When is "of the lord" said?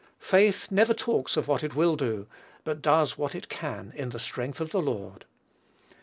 4.59-5.25